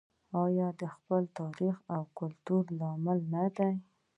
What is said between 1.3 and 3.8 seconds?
تاریخ او کلتور له امله نه دی؟